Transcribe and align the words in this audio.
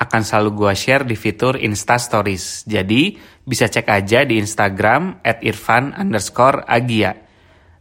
akan 0.00 0.22
selalu 0.24 0.50
gue 0.64 0.72
share 0.72 1.04
di 1.04 1.12
fitur 1.12 1.60
Insta 1.60 2.00
Stories. 2.00 2.64
Jadi 2.64 3.20
bisa 3.44 3.68
cek 3.68 3.84
aja 3.84 4.24
di 4.24 4.40
Instagram 4.40 5.20
at 5.20 5.44
irfan 5.44 5.92
underscore 5.92 6.64
agia. 6.64 7.12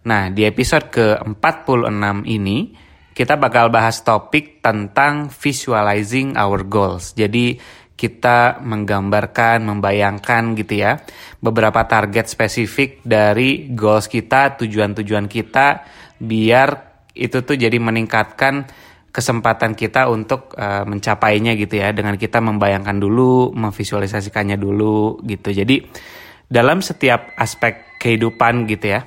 Nah 0.04 0.28
di 0.28 0.44
episode 0.44 0.92
ke-46 0.92 2.28
ini 2.28 2.76
kita 3.16 3.40
bakal 3.40 3.72
bahas 3.72 4.04
topik 4.04 4.60
tentang 4.60 5.32
visualizing 5.32 6.36
our 6.36 6.68
goals. 6.68 7.16
Jadi 7.16 7.56
kita 8.00 8.64
menggambarkan, 8.64 9.60
membayangkan 9.68 10.56
gitu 10.56 10.80
ya 10.88 11.04
beberapa 11.44 11.84
target 11.84 12.32
spesifik 12.32 13.04
dari 13.04 13.72
goals 13.76 14.08
kita, 14.08 14.56
tujuan-tujuan 14.60 15.28
kita 15.28 15.84
biar 16.20 16.70
itu 17.16 17.44
tuh 17.44 17.60
jadi 17.60 17.76
meningkatkan 17.76 18.68
kesempatan 19.10 19.74
kita 19.74 20.08
untuk 20.08 20.54
uh, 20.54 20.86
mencapainya 20.86 21.58
gitu 21.58 21.82
ya 21.82 21.90
dengan 21.92 22.16
kita 22.16 22.38
membayangkan 22.40 22.98
dulu, 23.02 23.52
memvisualisasikannya 23.58 24.58
dulu 24.58 25.22
gitu. 25.26 25.50
Jadi 25.50 25.82
dalam 26.50 26.82
setiap 26.82 27.34
aspek 27.38 27.98
kehidupan 27.98 28.70
gitu 28.70 28.98
ya, 28.98 29.06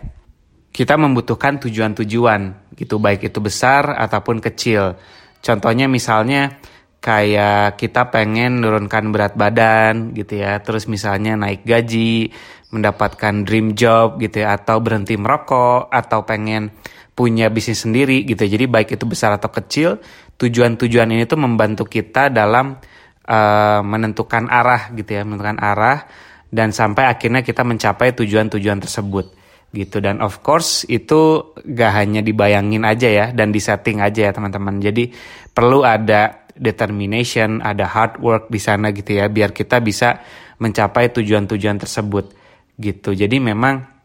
kita 0.73 0.99
membutuhkan 0.99 1.63
tujuan-tujuan 1.63 2.75
gitu 2.75 2.99
baik 2.99 3.31
itu 3.31 3.39
besar 3.39 3.95
ataupun 3.95 4.43
kecil. 4.43 4.99
Contohnya 5.43 5.87
misalnya 5.87 6.59
kayak 7.03 7.79
kita 7.83 8.15
pengen 8.15 8.63
menurunkan 8.63 9.11
berat 9.11 9.35
badan 9.35 10.15
gitu 10.15 10.39
ya, 10.39 10.63
terus 10.63 10.87
misalnya 10.87 11.35
naik 11.35 11.67
gaji, 11.67 12.31
mendapatkan 12.73 13.45
dream 13.45 13.77
job 13.77 14.17
gitu 14.23 14.43
ya 14.43 14.57
atau 14.57 14.81
berhenti 14.81 15.15
merokok 15.21 15.93
atau 15.93 16.25
pengen 16.25 16.73
punya 17.13 17.53
bisnis 17.53 17.85
sendiri 17.85 18.25
gitu. 18.25 18.45
Jadi 18.45 18.65
baik 18.65 18.97
itu 18.97 19.05
besar 19.05 19.37
atau 19.37 19.53
kecil, 19.53 20.01
tujuan-tujuan 20.41 21.09
ini 21.13 21.25
tuh 21.29 21.41
membantu 21.41 21.85
kita 21.85 22.33
dalam 22.33 22.81
uh, 23.29 23.81
menentukan 23.85 24.49
arah 24.49 24.91
gitu 24.97 25.21
ya, 25.21 25.23
menentukan 25.23 25.61
arah 25.61 26.09
dan 26.53 26.73
sampai 26.73 27.09
akhirnya 27.09 27.41
kita 27.41 27.65
mencapai 27.65 28.17
tujuan-tujuan 28.17 28.79
tersebut 28.81 29.27
gitu. 29.73 30.01
Dan 30.01 30.21
of 30.21 30.41
course 30.45 30.85
itu 30.89 31.53
gak 31.65 31.93
hanya 31.97 32.21
dibayangin 32.21 32.85
aja 32.85 33.09
ya 33.09 33.27
dan 33.33 33.53
disetting 33.53 34.01
aja 34.01 34.29
ya 34.29 34.33
teman-teman. 34.33 34.81
Jadi 34.81 35.13
perlu 35.53 35.85
ada 35.85 36.49
determination, 36.53 37.65
ada 37.65 37.89
hard 37.89 38.21
work 38.21 38.45
di 38.53 38.61
sana 38.61 38.93
gitu 38.93 39.17
ya, 39.17 39.29
biar 39.29 39.57
kita 39.57 39.81
bisa 39.81 40.21
mencapai 40.61 41.13
tujuan-tujuan 41.13 41.81
tersebut 41.81 42.37
gitu. 42.77 43.17
Jadi 43.17 43.37
memang 43.41 44.02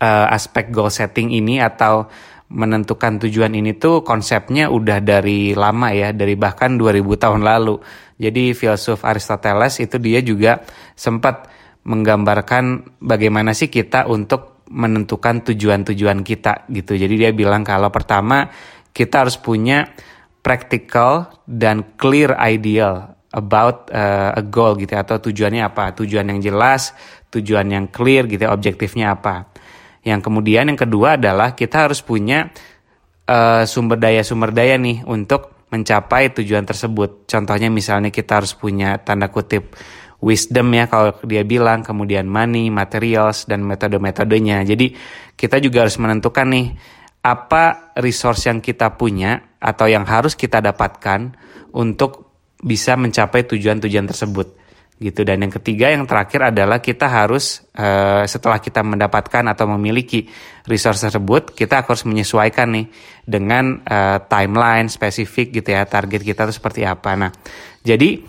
uh, 0.00 0.26
aspek 0.32 0.72
goal 0.72 0.88
setting 0.88 1.30
ini 1.30 1.60
atau 1.60 2.08
menentukan 2.50 3.22
tujuan 3.22 3.54
ini 3.54 3.78
tuh 3.78 4.02
konsepnya 4.02 4.66
udah 4.74 4.98
dari 4.98 5.54
lama 5.54 5.94
ya, 5.94 6.10
dari 6.10 6.34
bahkan 6.34 6.74
2000 6.74 7.22
tahun 7.22 7.40
lalu. 7.46 7.78
Jadi 8.18 8.52
filsuf 8.58 9.06
Aristoteles 9.06 9.78
itu 9.78 9.96
dia 10.02 10.18
juga 10.18 10.58
sempat 10.98 11.46
menggambarkan 11.86 12.98
bagaimana 13.00 13.54
sih 13.54 13.70
kita 13.70 14.10
untuk 14.10 14.66
menentukan 14.70 15.46
tujuan-tujuan 15.46 16.26
kita 16.26 16.66
gitu. 16.74 16.98
Jadi 16.98 17.14
dia 17.16 17.30
bilang 17.30 17.62
kalau 17.62 17.88
pertama 17.90 18.50
kita 18.90 19.26
harus 19.26 19.38
punya 19.38 19.86
practical 20.42 21.30
dan 21.46 21.94
clear 21.94 22.34
ideal 22.38 23.14
about 23.30 23.90
uh, 23.94 24.34
a 24.34 24.42
goal 24.42 24.74
gitu 24.74 24.90
ya, 24.90 25.06
atau 25.06 25.22
tujuannya 25.22 25.62
apa? 25.62 25.94
Tujuan 25.94 26.34
yang 26.34 26.42
jelas, 26.42 26.94
tujuan 27.30 27.70
yang 27.70 27.86
clear 27.90 28.26
gitu, 28.26 28.42
ya, 28.42 28.50
objektifnya 28.50 29.14
apa. 29.14 29.49
Yang 30.00 30.20
kemudian 30.26 30.68
yang 30.68 30.80
kedua 30.80 31.20
adalah 31.20 31.52
kita 31.52 31.88
harus 31.88 32.00
punya 32.00 32.48
uh, 33.28 33.62
sumber 33.68 34.00
daya 34.00 34.24
sumber 34.24 34.50
daya 34.50 34.80
nih 34.80 35.04
untuk 35.04 35.68
mencapai 35.70 36.34
tujuan 36.34 36.66
tersebut. 36.66 37.30
Contohnya 37.30 37.70
misalnya 37.70 38.10
kita 38.10 38.42
harus 38.42 38.56
punya 38.56 38.98
tanda 39.00 39.30
kutip 39.30 39.76
wisdom 40.20 40.68
ya 40.76 40.84
kalau 40.90 41.16
dia 41.24 41.46
bilang, 41.46 41.80
kemudian 41.80 42.28
money, 42.28 42.68
materials 42.68 43.48
dan 43.48 43.64
metode-metodenya. 43.64 44.66
Jadi 44.68 44.92
kita 45.38 45.56
juga 45.62 45.88
harus 45.88 45.96
menentukan 45.96 46.46
nih 46.50 46.66
apa 47.20 47.92
resource 48.00 48.48
yang 48.48 48.64
kita 48.64 48.96
punya 48.96 49.56
atau 49.60 49.88
yang 49.88 50.08
harus 50.08 50.36
kita 50.36 50.60
dapatkan 50.64 51.36
untuk 51.76 52.32
bisa 52.60 52.96
mencapai 52.96 53.44
tujuan-tujuan 53.48 54.08
tersebut 54.08 54.59
gitu. 55.00 55.24
Dan 55.24 55.40
yang 55.40 55.50
ketiga 55.50 55.88
yang 55.88 56.04
terakhir 56.04 56.52
adalah 56.52 56.84
kita 56.84 57.08
harus 57.08 57.64
uh, 57.80 58.22
setelah 58.28 58.60
kita 58.60 58.84
mendapatkan 58.84 59.48
atau 59.48 59.64
memiliki 59.74 60.28
resource 60.68 61.08
tersebut 61.08 61.56
kita 61.56 61.80
harus 61.80 62.04
menyesuaikan 62.04 62.68
nih 62.76 62.86
dengan 63.24 63.80
uh, 63.80 64.20
timeline 64.28 64.92
spesifik 64.92 65.64
gitu 65.64 65.72
ya 65.72 65.88
target 65.88 66.20
kita 66.20 66.44
itu 66.44 66.54
seperti 66.60 66.84
apa. 66.84 67.16
Nah 67.16 67.32
jadi 67.80 68.20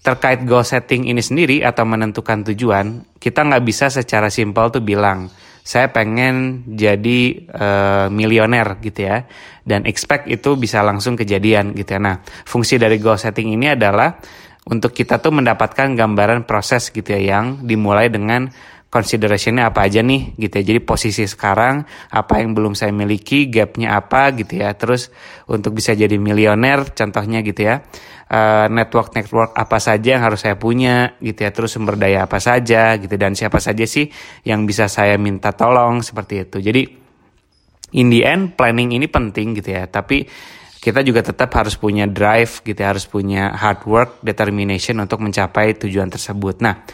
terkait 0.00 0.48
goal 0.48 0.64
setting 0.64 1.12
ini 1.12 1.20
sendiri 1.20 1.60
atau 1.60 1.84
menentukan 1.84 2.44
tujuan 2.52 3.16
kita 3.20 3.44
nggak 3.44 3.64
bisa 3.64 3.92
secara 3.92 4.32
simpel 4.32 4.72
tuh 4.72 4.80
bilang 4.80 5.28
saya 5.64 5.88
pengen 5.88 6.60
jadi 6.76 7.20
uh, 7.48 8.06
milioner 8.12 8.80
gitu 8.84 9.08
ya. 9.08 9.24
Dan 9.64 9.88
expect 9.88 10.28
itu 10.28 10.60
bisa 10.60 10.84
langsung 10.84 11.16
kejadian 11.16 11.72
gitu 11.72 11.96
ya. 11.96 12.00
Nah 12.00 12.16
fungsi 12.44 12.76
dari 12.76 13.00
goal 13.00 13.16
setting 13.16 13.56
ini 13.56 13.72
adalah 13.72 14.12
untuk 14.64 14.96
kita 14.96 15.20
tuh 15.20 15.32
mendapatkan 15.32 15.92
gambaran 15.92 16.48
proses 16.48 16.88
gitu 16.88 17.12
ya 17.12 17.36
yang 17.36 17.64
dimulai 17.68 18.08
dengan 18.08 18.48
considerationnya 18.94 19.74
apa 19.74 19.90
aja 19.90 20.06
nih 20.06 20.38
gitu 20.38 20.54
ya. 20.62 20.64
Jadi 20.70 20.80
posisi 20.86 21.26
sekarang 21.26 21.82
apa 22.14 22.38
yang 22.38 22.54
belum 22.54 22.78
saya 22.78 22.94
miliki, 22.94 23.50
gapnya 23.50 23.98
apa 23.98 24.30
gitu 24.38 24.62
ya. 24.62 24.70
Terus 24.78 25.10
untuk 25.50 25.74
bisa 25.74 25.98
jadi 25.98 26.14
milioner 26.14 26.94
contohnya 26.94 27.42
gitu 27.42 27.66
ya. 27.66 27.82
Uh, 28.24 28.72
network 28.72 29.12
network 29.12 29.52
apa 29.52 29.76
saja 29.82 30.16
yang 30.16 30.22
harus 30.22 30.46
saya 30.46 30.54
punya 30.54 31.18
gitu 31.18 31.42
ya. 31.42 31.50
Terus 31.50 31.74
sumber 31.74 31.98
daya 31.98 32.30
apa 32.30 32.38
saja 32.38 32.94
gitu 33.02 33.18
dan 33.18 33.34
siapa 33.34 33.58
saja 33.58 33.82
sih 33.82 34.06
yang 34.46 34.62
bisa 34.62 34.86
saya 34.86 35.18
minta 35.18 35.50
tolong 35.50 35.98
seperti 36.06 36.46
itu. 36.46 36.62
Jadi 36.62 36.82
in 37.98 38.14
the 38.14 38.22
end 38.22 38.54
planning 38.54 38.94
ini 38.94 39.10
penting 39.10 39.58
gitu 39.58 39.74
ya. 39.74 39.90
Tapi 39.90 40.22
kita 40.84 41.00
juga 41.00 41.24
tetap 41.24 41.48
harus 41.56 41.80
punya 41.80 42.04
drive 42.04 42.60
gitu 42.60 42.76
ya, 42.76 42.92
harus 42.92 43.08
punya 43.08 43.56
hard 43.56 43.88
work, 43.88 44.10
determination 44.20 45.00
untuk 45.00 45.24
mencapai 45.24 45.80
tujuan 45.80 46.12
tersebut. 46.12 46.60
Nah, 46.60 46.84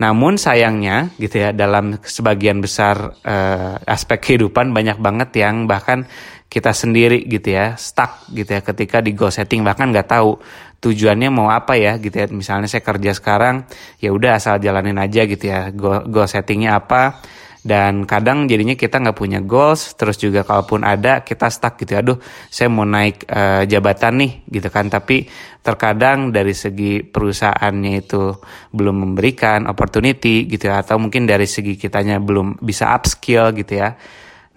namun 0.00 0.40
sayangnya 0.40 1.12
gitu 1.20 1.42
ya 1.42 1.52
dalam 1.52 2.00
sebagian 2.00 2.64
besar 2.64 3.18
uh, 3.20 3.76
aspek 3.84 4.22
kehidupan 4.22 4.72
banyak 4.72 4.96
banget 4.96 5.44
yang 5.44 5.68
bahkan 5.68 6.08
kita 6.48 6.72
sendiri 6.72 7.28
gitu 7.28 7.52
ya 7.52 7.76
stuck 7.76 8.24
gitu 8.32 8.48
ya 8.48 8.64
ketika 8.64 9.04
di 9.04 9.12
goal 9.12 9.28
setting 9.28 9.60
bahkan 9.60 9.92
nggak 9.92 10.08
tahu 10.08 10.40
tujuannya 10.78 11.28
mau 11.28 11.50
apa 11.50 11.74
ya 11.74 11.98
gitu 11.98 12.14
ya 12.14 12.30
misalnya 12.30 12.70
saya 12.70 12.80
kerja 12.80 13.10
sekarang 13.12 13.66
ya 13.98 14.14
udah 14.14 14.38
asal 14.38 14.56
jalanin 14.62 14.96
aja 14.96 15.26
gitu 15.26 15.44
ya 15.50 15.74
goal, 15.74 16.06
goal 16.06 16.30
settingnya 16.30 16.78
apa 16.78 17.20
dan 17.68 18.08
kadang 18.08 18.48
jadinya 18.48 18.72
kita 18.72 18.96
nggak 18.96 19.18
punya 19.20 19.44
goals 19.44 19.92
terus 19.92 20.16
juga 20.16 20.40
kalaupun 20.40 20.88
ada 20.88 21.20
kita 21.20 21.52
stuck 21.52 21.76
gitu 21.76 22.00
aduh 22.00 22.16
saya 22.48 22.72
mau 22.72 22.88
naik 22.88 23.28
uh, 23.28 23.68
jabatan 23.68 24.24
nih 24.24 24.32
gitu 24.48 24.72
kan. 24.72 24.88
Tapi 24.88 25.28
terkadang 25.60 26.32
dari 26.32 26.56
segi 26.56 27.04
perusahaannya 27.04 27.92
itu 28.00 28.32
belum 28.72 29.04
memberikan 29.04 29.68
opportunity 29.68 30.48
gitu 30.48 30.72
ya 30.72 30.80
atau 30.80 30.96
mungkin 30.96 31.28
dari 31.28 31.44
segi 31.44 31.76
kitanya 31.76 32.16
belum 32.24 32.56
bisa 32.64 32.88
upskill 32.96 33.52
gitu 33.52 33.76
ya. 33.84 33.92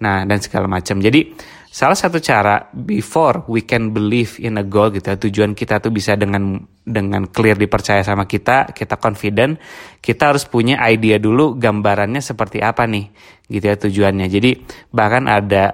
Nah 0.00 0.24
dan 0.24 0.40
segala 0.40 0.64
macam. 0.64 0.96
Jadi 0.96 1.36
salah 1.72 1.96
satu 1.96 2.20
cara 2.20 2.68
before 2.76 3.48
we 3.48 3.64
can 3.64 3.96
believe 3.96 4.36
in 4.36 4.60
a 4.60 4.64
goal 4.64 4.92
gitu 4.92 5.08
ya, 5.08 5.16
tujuan 5.16 5.56
kita 5.56 5.80
tuh 5.80 5.88
bisa 5.88 6.20
dengan 6.20 6.60
dengan 6.84 7.24
clear 7.32 7.56
dipercaya 7.56 8.04
sama 8.04 8.28
kita, 8.28 8.76
kita 8.76 9.00
confident, 9.00 9.56
kita 10.04 10.36
harus 10.36 10.44
punya 10.44 10.76
idea 10.84 11.16
dulu 11.16 11.56
gambarannya 11.56 12.20
seperti 12.20 12.60
apa 12.60 12.84
nih 12.84 13.08
gitu 13.48 13.64
ya 13.64 13.76
tujuannya. 13.80 14.28
Jadi 14.28 14.50
bahkan 14.92 15.24
ada 15.32 15.72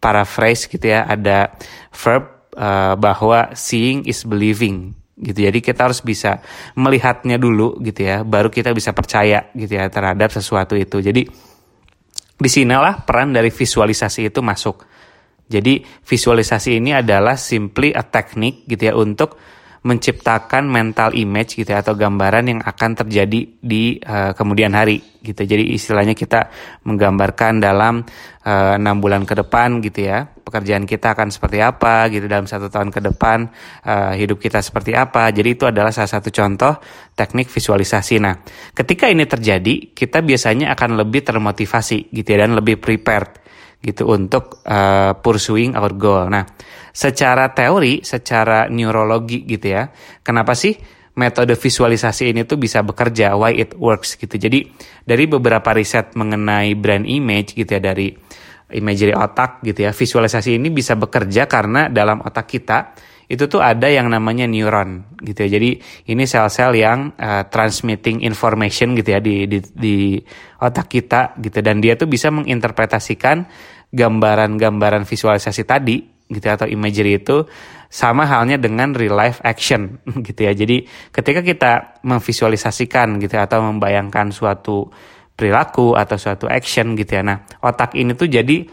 paraphrase 0.00 0.72
gitu 0.72 0.88
ya, 0.88 1.04
ada 1.04 1.52
verb 1.92 2.48
uh, 2.56 2.96
bahwa 2.96 3.52
seeing 3.52 4.08
is 4.08 4.24
believing 4.24 4.96
gitu. 5.20 5.44
Jadi 5.44 5.60
kita 5.60 5.92
harus 5.92 6.00
bisa 6.00 6.40
melihatnya 6.80 7.36
dulu 7.36 7.76
gitu 7.84 8.08
ya, 8.08 8.24
baru 8.24 8.48
kita 8.48 8.72
bisa 8.72 8.96
percaya 8.96 9.52
gitu 9.52 9.76
ya 9.76 9.92
terhadap 9.92 10.32
sesuatu 10.32 10.72
itu. 10.80 10.96
Jadi 11.04 11.28
di 12.36 12.48
sinilah 12.48 13.04
peran 13.04 13.36
dari 13.36 13.52
visualisasi 13.52 14.32
itu 14.32 14.40
masuk 14.40 14.95
jadi 15.46 15.82
visualisasi 16.02 16.82
ini 16.82 16.90
adalah 16.90 17.38
simply 17.38 17.94
a 17.94 18.02
teknik 18.02 18.66
gitu 18.66 18.90
ya 18.90 18.94
untuk 18.98 19.38
menciptakan 19.86 20.66
mental 20.66 21.14
image 21.14 21.54
gitu 21.62 21.70
ya, 21.70 21.78
atau 21.78 21.94
gambaran 21.94 22.50
yang 22.50 22.60
akan 22.66 22.98
terjadi 22.98 23.40
di 23.62 24.02
uh, 24.02 24.34
kemudian 24.34 24.74
hari 24.74 24.98
gitu. 25.22 25.46
Jadi 25.46 25.78
istilahnya 25.78 26.18
kita 26.18 26.50
menggambarkan 26.86 27.58
dalam 27.58 28.06
eh, 28.46 28.78
enam 28.78 28.98
uh, 28.98 29.00
bulan 29.02 29.26
ke 29.26 29.34
depan 29.34 29.82
gitu 29.82 30.06
ya, 30.06 30.22
pekerjaan 30.22 30.86
kita 30.86 31.18
akan 31.18 31.34
seperti 31.34 31.58
apa 31.58 32.06
gitu 32.14 32.30
dalam 32.30 32.46
satu 32.46 32.70
tahun 32.70 32.94
ke 32.94 33.02
depan 33.10 33.50
uh, 33.86 34.14
hidup 34.14 34.38
kita 34.38 34.62
seperti 34.62 34.94
apa. 34.94 35.34
Jadi 35.34 35.58
itu 35.58 35.66
adalah 35.66 35.90
salah 35.90 36.10
satu 36.18 36.30
contoh 36.30 36.78
teknik 37.18 37.50
visualisasi. 37.50 38.22
Nah, 38.22 38.38
ketika 38.70 39.10
ini 39.10 39.26
terjadi, 39.26 39.90
kita 39.94 40.22
biasanya 40.22 40.74
akan 40.78 40.94
lebih 40.94 41.26
termotivasi 41.26 42.14
gitu 42.14 42.28
ya 42.30 42.46
dan 42.46 42.54
lebih 42.54 42.78
prepared 42.78 43.45
gitu 43.86 44.10
untuk 44.10 44.66
uh, 44.66 45.14
pursuing 45.22 45.78
our 45.78 45.94
goal. 45.94 46.26
Nah, 46.26 46.42
secara 46.90 47.54
teori, 47.54 48.02
secara 48.02 48.66
neurologi 48.66 49.46
gitu 49.46 49.70
ya. 49.70 49.86
Kenapa 50.26 50.58
sih 50.58 50.74
metode 51.16 51.54
visualisasi 51.54 52.34
ini 52.34 52.42
tuh 52.44 52.58
bisa 52.58 52.82
bekerja, 52.82 53.38
why 53.38 53.54
it 53.54 53.78
works 53.78 54.18
gitu. 54.18 54.34
Jadi 54.36 54.66
dari 55.06 55.24
beberapa 55.30 55.70
riset 55.70 56.18
mengenai 56.18 56.74
brand 56.74 57.06
image 57.06 57.54
gitu 57.54 57.78
ya 57.78 57.80
dari 57.80 58.10
imagery 58.74 59.14
otak 59.14 59.62
gitu 59.62 59.86
ya, 59.86 59.94
visualisasi 59.94 60.58
ini 60.58 60.68
bisa 60.74 60.98
bekerja 60.98 61.46
karena 61.46 61.86
dalam 61.86 62.20
otak 62.20 62.50
kita 62.50 62.92
itu 63.26 63.50
tuh 63.50 63.58
ada 63.58 63.90
yang 63.90 64.06
namanya 64.06 64.46
neuron 64.46 65.18
gitu 65.18 65.46
ya. 65.46 65.58
Jadi 65.58 65.70
ini 66.10 66.24
sel-sel 66.30 66.78
yang 66.78 67.10
uh, 67.18 67.42
transmitting 67.50 68.22
information 68.22 68.94
gitu 68.94 69.18
ya 69.18 69.20
di, 69.22 69.50
di 69.50 69.58
di 69.74 69.96
otak 70.62 70.86
kita 70.86 71.34
gitu 71.42 71.58
dan 71.58 71.82
dia 71.82 71.98
tuh 71.98 72.06
bisa 72.06 72.30
menginterpretasikan 72.30 73.50
gambaran-gambaran 73.92 75.06
visualisasi 75.06 75.62
tadi 75.66 76.02
gitu 76.26 76.42
ya, 76.42 76.58
atau 76.58 76.66
imagery 76.66 77.22
itu 77.22 77.46
sama 77.86 78.26
halnya 78.26 78.58
dengan 78.58 78.90
real 78.92 79.14
life 79.14 79.38
action 79.46 80.02
gitu 80.26 80.40
ya. 80.46 80.52
Jadi 80.52 80.86
ketika 81.14 81.40
kita 81.42 81.72
memvisualisasikan 82.02 83.22
gitu 83.22 83.38
ya, 83.38 83.46
atau 83.46 83.62
membayangkan 83.62 84.34
suatu 84.34 84.90
perilaku 85.36 85.94
atau 85.94 86.16
suatu 86.16 86.48
action 86.48 86.96
gitu 86.96 87.20
ya. 87.20 87.22
Nah, 87.22 87.44
otak 87.62 87.94
ini 87.94 88.16
tuh 88.16 88.26
jadi 88.26 88.66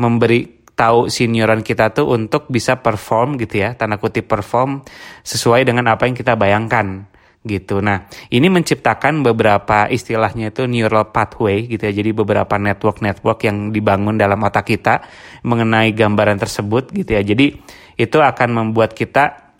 memberi 0.00 0.56
tahu 0.76 1.08
si 1.08 1.24
neuron 1.24 1.64
kita 1.64 1.92
tuh 1.96 2.12
untuk 2.12 2.52
bisa 2.52 2.80
perform 2.80 3.40
gitu 3.40 3.64
ya, 3.64 3.72
tanda 3.76 3.96
kutip 3.96 4.28
perform 4.28 4.84
sesuai 5.24 5.64
dengan 5.64 5.88
apa 5.88 6.04
yang 6.04 6.16
kita 6.16 6.36
bayangkan 6.36 7.08
gitu. 7.46 7.78
Nah, 7.78 8.10
ini 8.28 8.50
menciptakan 8.50 9.22
beberapa 9.22 9.86
istilahnya 9.86 10.50
itu 10.50 10.66
neural 10.66 11.14
pathway 11.14 11.64
gitu 11.70 11.86
ya. 11.86 11.92
Jadi 11.94 12.10
beberapa 12.10 12.58
network-network 12.58 13.38
yang 13.46 13.70
dibangun 13.70 14.18
dalam 14.18 14.42
otak 14.42 14.66
kita 14.66 15.06
mengenai 15.46 15.94
gambaran 15.94 16.36
tersebut 16.36 16.90
gitu 16.90 17.14
ya. 17.14 17.22
Jadi 17.22 17.54
itu 17.96 18.18
akan 18.18 18.48
membuat 18.52 18.92
kita 18.92 19.54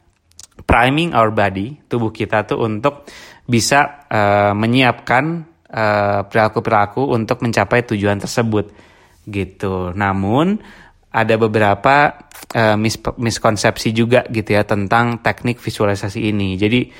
priming 0.66 1.14
our 1.14 1.30
body, 1.30 1.86
tubuh 1.86 2.10
kita 2.10 2.44
tuh 2.44 2.66
untuk 2.66 3.06
bisa 3.46 4.04
uh, 4.10 4.52
menyiapkan 4.52 5.46
uh, 5.70 6.26
perilaku-perilaku 6.26 7.14
untuk 7.14 7.40
mencapai 7.46 7.86
tujuan 7.86 8.18
tersebut 8.18 8.74
gitu. 9.30 9.94
Namun 9.94 10.58
ada 11.16 11.34
beberapa 11.40 12.26
uh, 12.52 12.76
mis 12.76 13.00
miskonsepsi 13.00 13.94
juga 13.96 14.26
gitu 14.28 14.52
ya 14.52 14.66
tentang 14.68 15.22
teknik 15.24 15.62
visualisasi 15.62 16.28
ini. 16.28 16.60
Jadi 16.60 16.92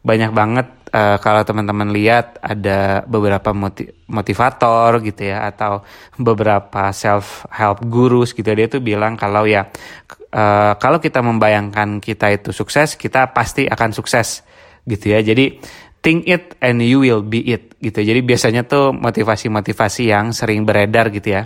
banyak 0.00 0.32
banget 0.32 0.66
uh, 0.96 1.20
kalau 1.20 1.44
teman-teman 1.44 1.92
lihat 1.92 2.40
ada 2.40 3.04
beberapa 3.04 3.52
motivator 4.08 5.04
gitu 5.04 5.28
ya 5.28 5.44
atau 5.52 5.84
beberapa 6.16 6.88
self 6.96 7.44
help 7.52 7.84
gurus 7.84 8.32
gitu 8.32 8.48
dia 8.56 8.64
tuh 8.64 8.80
bilang 8.80 9.20
kalau 9.20 9.44
ya 9.44 9.68
uh, 10.32 10.72
kalau 10.80 10.98
kita 10.98 11.20
membayangkan 11.20 12.00
kita 12.00 12.32
itu 12.32 12.50
sukses 12.50 12.96
kita 12.96 13.28
pasti 13.36 13.68
akan 13.68 13.90
sukses 13.92 14.40
gitu 14.88 15.12
ya. 15.12 15.20
Jadi 15.20 15.60
think 16.00 16.24
it 16.24 16.56
and 16.64 16.80
you 16.80 17.04
will 17.04 17.20
be 17.20 17.44
it 17.44 17.76
gitu 17.76 18.00
jadi 18.00 18.24
biasanya 18.24 18.64
tuh 18.64 18.96
motivasi-motivasi 18.96 20.08
yang 20.08 20.32
sering 20.32 20.64
beredar 20.64 21.12
gitu 21.12 21.36
ya 21.36 21.44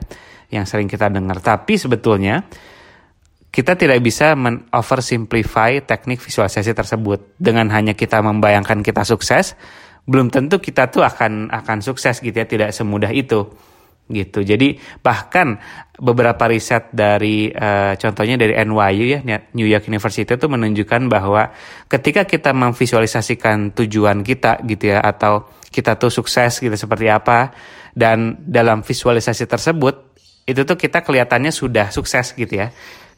yang 0.54 0.62
sering 0.62 0.86
kita 0.86 1.10
dengar. 1.10 1.42
Tapi 1.42 1.74
sebetulnya 1.74 2.46
kita 3.54 3.78
tidak 3.78 4.02
bisa 4.02 4.34
men-oversimplify 4.34 5.86
teknik 5.86 6.18
visualisasi 6.18 6.74
tersebut. 6.74 7.38
Dengan 7.38 7.70
hanya 7.70 7.94
kita 7.94 8.18
membayangkan 8.18 8.82
kita 8.82 9.06
sukses, 9.06 9.54
belum 10.10 10.34
tentu 10.34 10.58
kita 10.58 10.90
tuh 10.90 11.06
akan 11.06 11.54
akan 11.54 11.78
sukses 11.78 12.18
gitu 12.18 12.34
ya, 12.34 12.50
tidak 12.50 12.74
semudah 12.74 13.14
itu 13.14 13.46
gitu. 14.10 14.42
Jadi 14.44 14.76
bahkan 15.00 15.56
beberapa 15.96 16.50
riset 16.50 16.90
dari 16.90 17.48
uh, 17.54 17.94
contohnya 17.94 18.36
dari 18.36 18.58
NYU 18.58 19.04
ya 19.16 19.20
New 19.54 19.64
York 19.64 19.86
University 19.86 20.26
itu 20.26 20.50
menunjukkan 20.50 21.06
bahwa 21.06 21.54
ketika 21.86 22.26
kita 22.26 22.50
memvisualisasikan 22.52 23.72
tujuan 23.72 24.26
kita 24.26 24.60
gitu 24.66 24.92
ya 24.92 25.00
atau 25.00 25.48
kita 25.70 25.94
tuh 25.96 26.10
sukses 26.10 26.58
gitu 26.58 26.74
seperti 26.74 27.08
apa 27.08 27.54
dan 27.94 28.36
dalam 28.44 28.82
visualisasi 28.82 29.46
tersebut 29.46 30.18
itu 30.44 30.60
tuh 30.68 30.76
kita 30.76 31.00
kelihatannya 31.00 31.54
sudah 31.54 31.88
sukses 31.88 32.36
gitu 32.36 32.60
ya 32.60 32.68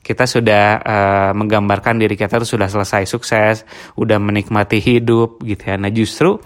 kita 0.06 0.22
sudah 0.22 0.78
uh, 0.78 1.30
menggambarkan 1.34 1.98
diri 1.98 2.14
kita 2.14 2.38
itu 2.38 2.54
sudah 2.54 2.70
selesai 2.70 3.10
sukses, 3.10 3.66
udah 3.98 4.22
menikmati 4.22 4.78
hidup 4.78 5.42
gitu 5.42 5.66
ya. 5.66 5.74
Nah 5.74 5.90
justru 5.90 6.38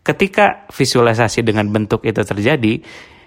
ketika 0.00 0.64
visualisasi 0.72 1.44
dengan 1.44 1.68
bentuk 1.68 2.00
itu 2.08 2.24
terjadi, 2.24 2.80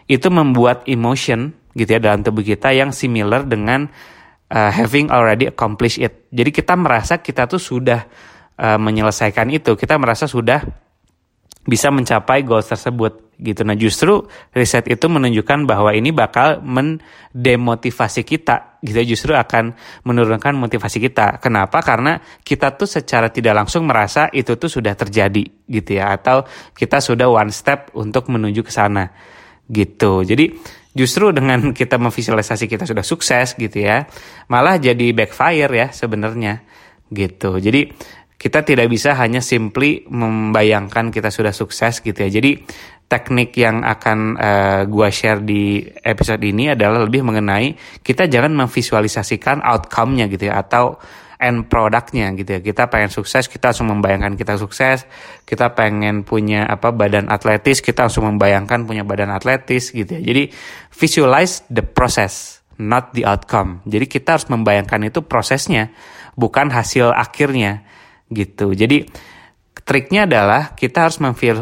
itu 0.10 0.28
membuat 0.34 0.90
emotion 0.90 1.54
gitu 1.78 1.94
ya 1.94 2.02
dalam 2.02 2.26
tubuh 2.26 2.42
kita 2.42 2.74
yang 2.74 2.90
similar 2.90 3.46
dengan 3.46 3.86
uh, 4.50 4.72
having 4.74 5.14
already 5.14 5.46
accomplished 5.46 6.02
it. 6.02 6.26
Jadi 6.34 6.50
kita 6.50 6.74
merasa 6.74 7.22
kita 7.22 7.46
tuh 7.46 7.62
sudah 7.62 8.02
uh, 8.58 8.82
menyelesaikan 8.82 9.54
itu, 9.54 9.78
kita 9.78 10.02
merasa 10.02 10.26
sudah 10.26 10.66
bisa 11.68 11.94
mencapai 11.94 12.42
goals 12.42 12.66
tersebut 12.66 13.27
gitu. 13.38 13.62
Nah 13.62 13.78
justru 13.78 14.26
riset 14.52 14.90
itu 14.90 15.06
menunjukkan 15.06 15.70
bahwa 15.70 15.94
ini 15.94 16.10
bakal 16.10 16.60
mendemotivasi 16.66 18.26
kita 18.26 18.82
gitu 18.82 18.98
justru 19.06 19.38
akan 19.38 19.78
menurunkan 20.06 20.58
motivasi 20.58 20.98
kita. 20.98 21.38
Kenapa? 21.38 21.86
Karena 21.86 22.18
kita 22.42 22.74
tuh 22.74 22.90
secara 22.90 23.30
tidak 23.30 23.54
langsung 23.54 23.86
merasa 23.86 24.30
itu 24.34 24.58
tuh 24.58 24.70
sudah 24.70 24.98
terjadi 24.98 25.46
gitu 25.70 25.92
ya 26.02 26.18
atau 26.18 26.46
kita 26.74 26.98
sudah 26.98 27.30
one 27.30 27.54
step 27.54 27.94
untuk 27.94 28.30
menuju 28.34 28.66
ke 28.66 28.74
sana 28.74 29.14
gitu. 29.70 30.26
Jadi 30.26 30.58
justru 30.98 31.30
dengan 31.30 31.70
kita 31.80 32.02
memvisualisasi 32.02 32.66
kita 32.66 32.90
sudah 32.90 33.06
sukses 33.06 33.54
gitu 33.54 33.78
ya, 33.86 34.10
malah 34.50 34.82
jadi 34.82 35.14
backfire 35.14 35.72
ya 35.72 35.88
sebenarnya 35.94 36.66
gitu. 37.14 37.62
Jadi 37.62 37.94
kita 38.38 38.62
tidak 38.62 38.94
bisa 38.94 39.18
hanya 39.18 39.42
simply 39.42 40.06
membayangkan 40.06 41.10
kita 41.10 41.34
sudah 41.34 41.50
sukses 41.50 42.06
gitu 42.06 42.18
ya. 42.22 42.30
Jadi 42.30 42.62
teknik 43.08 43.56
yang 43.56 43.88
akan 43.88 44.36
uh, 44.36 44.82
gua 44.88 45.08
share 45.08 45.40
di 45.40 45.80
episode 46.04 46.44
ini 46.44 46.76
adalah 46.76 47.08
lebih 47.08 47.24
mengenai 47.24 47.74
kita 48.04 48.28
jangan 48.28 48.52
memvisualisasikan 48.54 49.64
outcome-nya 49.64 50.28
gitu 50.28 50.52
ya 50.52 50.60
atau 50.60 51.00
end 51.38 51.70
produknya 51.70 52.34
gitu 52.34 52.58
ya. 52.58 52.60
Kita 52.62 52.90
pengen 52.90 53.14
sukses, 53.14 53.46
kita 53.46 53.72
langsung 53.72 53.90
membayangkan 53.94 54.34
kita 54.34 54.58
sukses. 54.58 55.06
Kita 55.46 55.72
pengen 55.78 56.26
punya 56.26 56.66
apa 56.66 56.90
badan 56.92 57.30
atletis, 57.30 57.80
kita 57.80 58.10
langsung 58.10 58.26
membayangkan 58.26 58.84
punya 58.90 59.06
badan 59.06 59.30
atletis 59.32 59.94
gitu 59.94 60.18
ya. 60.18 60.22
Jadi 60.22 60.50
visualize 60.92 61.64
the 61.70 61.86
process, 61.86 62.66
not 62.82 63.14
the 63.14 63.24
outcome. 63.24 63.86
Jadi 63.86 64.10
kita 64.10 64.38
harus 64.38 64.50
membayangkan 64.50 65.08
itu 65.08 65.22
prosesnya, 65.24 65.94
bukan 66.34 66.74
hasil 66.74 67.14
akhirnya 67.14 67.86
gitu. 68.34 68.74
Jadi 68.74 69.08
triknya 69.88 70.28
adalah 70.28 70.76
kita 70.76 71.08
harus 71.08 71.18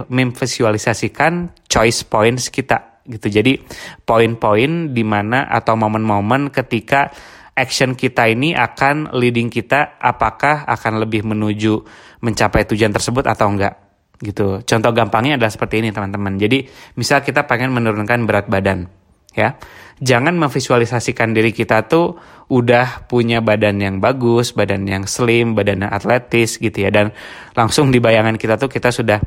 memvisualisasikan 0.09 1.53
choice 1.69 2.01
points 2.01 2.49
kita 2.49 3.05
gitu. 3.05 3.29
Jadi 3.29 3.61
poin-poin 4.01 4.89
di 4.89 5.05
mana 5.05 5.45
atau 5.45 5.77
momen-momen 5.77 6.49
ketika 6.49 7.13
action 7.53 7.93
kita 7.93 8.25
ini 8.27 8.57
akan 8.57 9.13
leading 9.13 9.53
kita 9.53 10.01
apakah 10.01 10.65
akan 10.65 11.05
lebih 11.05 11.21
menuju 11.21 11.85
mencapai 12.25 12.65
tujuan 12.65 12.89
tersebut 12.89 13.29
atau 13.29 13.53
enggak 13.53 13.77
gitu. 14.17 14.65
Contoh 14.65 14.91
gampangnya 14.91 15.37
adalah 15.37 15.53
seperti 15.53 15.85
ini 15.85 15.93
teman-teman. 15.93 16.41
Jadi 16.41 16.65
misal 16.97 17.21
kita 17.21 17.45
pengen 17.45 17.71
menurunkan 17.77 18.25
berat 18.25 18.49
badan 18.49 19.04
ya. 19.35 19.59
Jangan 19.95 20.35
memvisualisasikan 20.35 21.31
diri 21.31 21.55
kita 21.55 21.87
tuh 21.87 22.19
udah 22.51 23.07
punya 23.07 23.39
badan 23.39 23.79
yang 23.79 23.95
bagus, 24.03 24.51
badan 24.51 24.83
yang 24.83 25.07
slim, 25.07 25.55
badan 25.55 25.87
yang 25.87 25.91
atletis 25.91 26.59
gitu 26.59 26.83
ya. 26.83 26.91
Dan 26.91 27.15
langsung 27.55 27.95
di 27.95 28.03
bayangan 28.03 28.35
kita 28.35 28.59
tuh 28.59 28.67
kita 28.67 28.91
sudah 28.91 29.19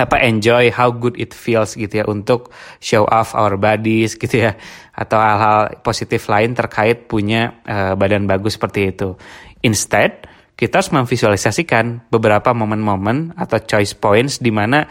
apa 0.00 0.16
enjoy 0.24 0.72
how 0.72 0.88
good 0.92 1.16
it 1.20 1.36
feels 1.36 1.76
gitu 1.76 2.00
ya 2.00 2.04
untuk 2.08 2.52
show 2.80 3.04
off 3.08 3.32
our 3.32 3.56
bodies 3.56 4.20
gitu 4.20 4.48
ya. 4.48 4.52
Atau 4.92 5.16
hal-hal 5.16 5.80
positif 5.80 6.28
lain 6.28 6.52
terkait 6.52 7.08
punya 7.08 7.60
uh, 7.64 7.96
badan 7.96 8.28
bagus 8.28 8.60
seperti 8.60 8.92
itu. 8.92 9.16
Instead, 9.64 10.28
kita 10.60 10.84
harus 10.84 10.92
memvisualisasikan 10.92 12.12
beberapa 12.12 12.52
momen-momen 12.52 13.32
atau 13.32 13.64
choice 13.64 13.96
points 13.96 14.44
di 14.44 14.52
mana 14.52 14.84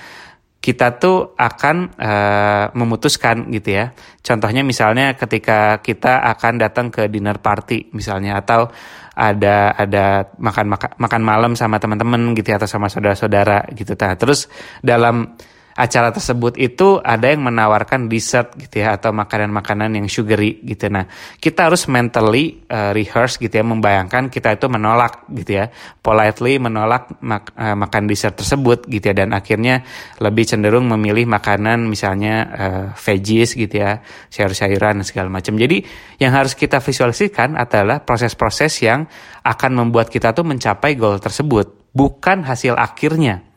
kita 0.59 0.99
tuh 0.99 1.39
akan 1.39 1.95
uh, 1.95 2.65
memutuskan 2.75 3.47
gitu 3.55 3.79
ya. 3.79 3.95
Contohnya 4.19 4.59
misalnya 4.67 5.15
ketika 5.15 5.79
kita 5.79 6.19
akan 6.35 6.59
datang 6.59 6.91
ke 6.91 7.07
dinner 7.07 7.39
party 7.39 7.95
misalnya 7.95 8.43
atau 8.43 8.67
ada 9.15 9.71
ada 9.75 10.31
makan 10.35 10.67
makan, 10.75 10.91
makan 10.99 11.21
malam 11.23 11.51
sama 11.55 11.79
teman-teman 11.79 12.35
gitu 12.35 12.51
ya 12.51 12.59
atau 12.59 12.67
sama 12.67 12.91
saudara-saudara 12.91 13.71
gitu. 13.71 13.95
Nah, 13.95 14.15
terus 14.19 14.51
dalam 14.83 15.35
acara 15.79 16.11
tersebut 16.11 16.59
itu 16.59 16.99
ada 16.99 17.31
yang 17.31 17.47
menawarkan 17.47 18.11
dessert 18.11 18.51
gitu 18.59 18.83
ya 18.83 18.99
atau 18.99 19.15
makanan-makanan 19.15 19.95
yang 19.95 20.11
sugary 20.11 20.59
gitu. 20.67 20.91
Nah, 20.91 21.07
kita 21.39 21.71
harus 21.71 21.87
mentally 21.87 22.67
uh, 22.67 22.91
rehearse 22.91 23.39
gitu 23.39 23.55
ya 23.55 23.63
membayangkan 23.63 24.27
kita 24.27 24.59
itu 24.59 24.67
menolak 24.67 25.23
gitu 25.31 25.63
ya. 25.63 25.71
Politely 26.03 26.59
menolak 26.59 27.15
mak 27.23 27.55
uh, 27.55 27.79
makan 27.79 28.11
dessert 28.11 28.35
tersebut 28.35 28.91
gitu 28.91 29.07
ya 29.07 29.23
dan 29.23 29.31
akhirnya 29.31 29.87
lebih 30.19 30.43
cenderung 30.43 30.83
memilih 30.91 31.23
makanan 31.31 31.87
misalnya 31.87 32.35
uh, 32.51 32.85
veggies 32.99 33.55
gitu 33.55 33.79
ya, 33.79 34.03
sayur-sayuran 34.27 34.99
segala 35.07 35.31
macam. 35.31 35.55
Jadi, 35.55 35.79
yang 36.19 36.35
harus 36.35 36.59
kita 36.59 36.83
visualisasikan 36.83 37.55
adalah 37.55 38.03
proses-proses 38.03 38.83
yang 38.83 39.07
akan 39.47 39.71
membuat 39.79 40.11
kita 40.11 40.35
tuh 40.35 40.43
mencapai 40.43 40.99
goal 40.99 41.23
tersebut, 41.23 41.95
bukan 41.95 42.43
hasil 42.43 42.75
akhirnya 42.75 43.48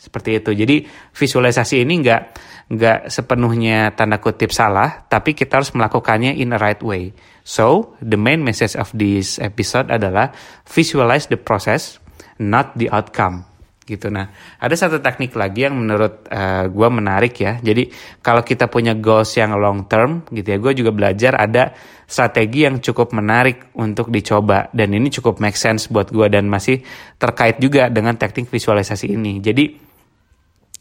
seperti 0.00 0.40
itu. 0.40 0.56
Jadi 0.56 0.88
visualisasi 1.12 1.84
ini 1.84 2.00
nggak 2.00 2.22
nggak 2.72 2.98
sepenuhnya 3.12 3.92
tanda 3.92 4.16
kutip 4.16 4.48
salah, 4.48 5.04
tapi 5.04 5.36
kita 5.36 5.60
harus 5.60 5.76
melakukannya 5.76 6.32
in 6.40 6.56
a 6.56 6.58
right 6.58 6.80
way. 6.80 7.12
So 7.44 7.98
the 8.00 8.16
main 8.16 8.40
message 8.40 8.80
of 8.80 8.88
this 8.96 9.36
episode 9.36 9.92
adalah 9.92 10.32
visualize 10.64 11.28
the 11.28 11.36
process, 11.36 12.00
not 12.40 12.72
the 12.80 12.88
outcome 12.88 13.44
gitu. 13.90 14.06
Nah, 14.06 14.30
ada 14.62 14.74
satu 14.78 15.02
teknik 15.02 15.34
lagi 15.34 15.66
yang 15.66 15.74
menurut 15.74 16.30
uh, 16.30 16.38
eh, 16.38 16.64
gue 16.70 16.88
menarik 16.88 17.34
ya. 17.34 17.58
Jadi 17.58 17.90
kalau 18.22 18.46
kita 18.46 18.70
punya 18.70 18.94
goals 18.94 19.34
yang 19.34 19.58
long 19.58 19.90
term 19.90 20.22
gitu 20.30 20.46
ya, 20.54 20.58
gue 20.62 20.72
juga 20.78 20.94
belajar 20.94 21.34
ada 21.34 21.74
strategi 22.06 22.70
yang 22.70 22.78
cukup 22.78 23.10
menarik 23.10 23.74
untuk 23.74 24.14
dicoba 24.14 24.70
dan 24.70 24.94
ini 24.94 25.10
cukup 25.10 25.42
make 25.42 25.58
sense 25.58 25.90
buat 25.90 26.14
gue 26.14 26.30
dan 26.30 26.46
masih 26.46 26.86
terkait 27.18 27.58
juga 27.58 27.90
dengan 27.90 28.14
teknik 28.14 28.46
visualisasi 28.46 29.10
ini. 29.10 29.42
Jadi 29.42 29.89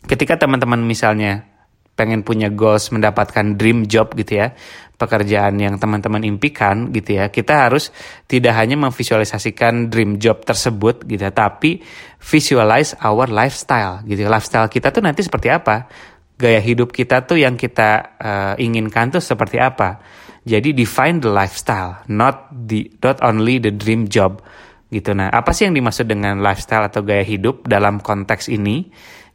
ketika 0.10 0.42
teman-teman 0.42 0.82
misalnya 0.82 1.46
pengen 1.94 2.25
punya 2.25 2.48
goals 2.50 2.89
mendapatkan 2.89 3.60
dream 3.60 3.84
job 3.86 4.16
gitu 4.16 4.39
ya 4.39 4.56
pekerjaan 4.96 5.60
yang 5.60 5.75
teman-teman 5.75 6.24
impikan 6.24 6.92
gitu 6.96 7.20
ya 7.20 7.28
kita 7.28 7.68
harus 7.68 7.92
tidak 8.28 8.56
hanya 8.56 8.80
memvisualisasikan 8.80 9.92
dream 9.92 10.16
job 10.20 10.44
tersebut 10.44 11.04
gitu 11.08 11.24
ya, 11.24 11.32
tapi 11.32 11.84
visualize 12.24 12.96
our 13.04 13.28
lifestyle 13.28 14.00
gitu 14.08 14.28
lifestyle 14.28 14.72
kita 14.72 14.96
tuh 14.96 15.04
nanti 15.04 15.24
seperti 15.24 15.51
apa? 15.51 15.92
Gaya 16.39 16.63
hidup 16.63 16.96
kita 16.96 17.28
tuh 17.28 17.36
yang 17.36 17.60
kita 17.60 18.16
uh, 18.16 18.54
inginkan 18.56 19.12
tuh 19.12 19.20
seperti 19.20 19.60
apa? 19.60 20.00
Jadi 20.48 20.72
define 20.72 21.20
the 21.20 21.28
lifestyle 21.28 22.00
not 22.08 22.48
the 22.51 22.88
not 23.04 23.20
only 23.20 23.60
the 23.60 23.75
dream 23.75 24.08
job 24.08 24.39
gitu. 24.88 25.12
Nah 25.12 25.32
apa 25.32 25.51
sih 25.51 25.68
yang 25.68 25.75
dimaksud 25.75 26.08
dengan 26.08 26.39
lifestyle 26.39 26.88
atau 26.88 27.04
gaya 27.04 27.28
hidup 27.28 27.68
dalam 27.68 28.00
konteks 28.00 28.48
ini 28.48 28.88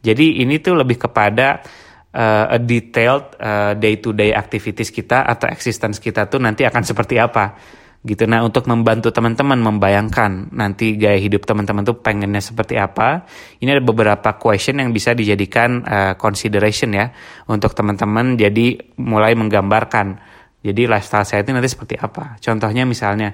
jadi 0.04 0.44
ini 0.44 0.61
tuh 0.61 0.76
lebih 0.76 1.00
kepada 1.00 1.64
uh, 2.12 2.54
a 2.54 2.58
detailed 2.61 3.40
uh, 3.40 3.73
day-to-day 3.73 4.37
activities 4.37 4.92
kita 4.92 5.25
atau 5.25 5.49
existence 5.49 5.96
kita 5.96 6.28
tuh 6.28 6.38
nanti 6.44 6.62
akan 6.68 6.82
seperti 6.84 7.16
apa 7.16 7.56
gitu. 8.04 8.28
Nah 8.28 8.44
untuk 8.44 8.68
membantu 8.68 9.08
teman-teman 9.08 9.56
membayangkan 9.64 10.52
nanti 10.52 11.00
gaya 11.00 11.16
hidup 11.16 11.49
teman-teman 11.49 11.82
tuh 11.88 11.96
pengennya 12.04 12.44
seperti 12.44 12.76
apa, 12.76 13.25
ini 13.64 13.73
ada 13.73 13.80
beberapa 13.80 14.37
question 14.37 14.78
yang 14.84 14.92
bisa 14.92 15.16
dijadikan 15.16 15.80
uh, 15.82 16.12
consideration 16.20 16.92
ya 16.92 17.08
untuk 17.49 17.73
teman-teman. 17.73 18.37
Jadi 18.37 18.76
mulai 19.00 19.32
menggambarkan, 19.32 20.20
jadi 20.61 20.84
lifestyle 20.84 21.25
saya 21.25 21.40
itu 21.40 21.56
nanti 21.56 21.73
seperti 21.73 21.96
apa. 21.96 22.37
Contohnya 22.44 22.84
misalnya, 22.84 23.32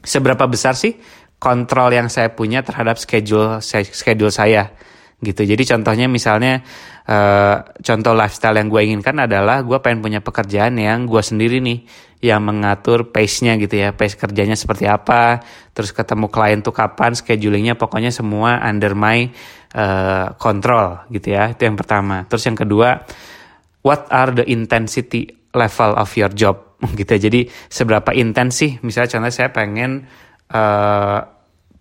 seberapa 0.00 0.48
besar 0.48 0.72
sih 0.72 0.96
kontrol 1.36 1.92
yang 1.92 2.08
saya 2.08 2.32
punya 2.32 2.64
terhadap 2.64 2.96
schedule 2.96 3.60
schedule 3.92 4.32
saya 4.32 4.72
gitu. 5.22 5.46
Jadi 5.46 5.62
contohnya 5.62 6.10
misalnya 6.10 6.60
uh, 7.06 7.62
contoh 7.78 8.12
lifestyle 8.12 8.58
yang 8.58 8.66
gue 8.66 8.82
inginkan 8.82 9.16
adalah 9.22 9.62
gue 9.62 9.78
pengen 9.78 10.02
punya 10.02 10.20
pekerjaan 10.20 10.74
yang 10.76 11.06
gue 11.06 11.22
sendiri 11.22 11.62
nih 11.62 11.86
yang 12.22 12.42
mengatur 12.42 13.10
pace-nya 13.10 13.58
gitu 13.58 13.82
ya, 13.82 13.90
pace 13.94 14.14
kerjanya 14.14 14.54
seperti 14.54 14.86
apa, 14.86 15.42
terus 15.74 15.90
ketemu 15.90 16.30
klien 16.30 16.62
tuh 16.62 16.70
kapan, 16.70 17.18
schedulingnya 17.18 17.74
pokoknya 17.74 18.14
semua 18.14 18.62
under 18.62 18.94
my 18.94 19.26
uh, 19.74 20.30
control 20.38 21.02
gitu 21.10 21.34
ya. 21.34 21.50
Itu 21.50 21.66
yang 21.66 21.74
pertama. 21.74 22.22
Terus 22.30 22.46
yang 22.46 22.54
kedua, 22.54 23.02
what 23.82 24.06
are 24.14 24.30
the 24.30 24.46
intensity 24.46 25.34
level 25.50 25.98
of 25.98 26.10
your 26.14 26.30
job 26.30 26.78
gitu 26.98 27.10
ya. 27.18 27.20
Jadi 27.30 27.40
seberapa 27.66 28.14
intens 28.14 28.58
sih 28.58 28.78
misalnya 28.86 29.18
contohnya 29.18 29.34
saya 29.34 29.50
pengen 29.50 30.06
uh, 30.54 31.18